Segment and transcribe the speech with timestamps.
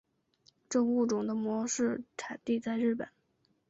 [0.67, 3.07] 该物种的模式产地在日本。